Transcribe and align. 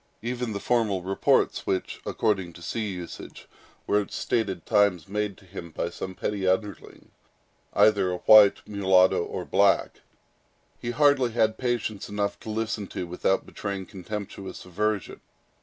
Even 0.23 0.51
the 0.53 0.59
formal 0.59 1.03
reports 1.03 1.67
which, 1.67 2.01
according 2.07 2.53
to 2.53 2.63
sea 2.63 2.89
usage, 2.89 3.47
were, 3.85 4.01
at 4.01 4.11
stated 4.11 4.65
times, 4.65 5.07
made 5.07 5.37
to 5.37 5.45
him 5.45 5.69
by 5.69 5.91
some 5.91 6.15
petty 6.15 6.47
underling, 6.47 7.11
either 7.75 8.09
a 8.09 8.17
white, 8.17 8.67
mulatto 8.67 9.23
or 9.23 9.45
black, 9.45 10.01
he 10.79 10.89
hardly 10.89 11.33
had 11.33 11.59
patience 11.59 12.09
enough 12.09 12.39
to 12.39 12.49
listen 12.49 12.87
to, 12.87 13.05
without 13.05 13.45
betraying 13.45 13.85
contemptuous 13.85 14.65
aversion. 14.65 15.21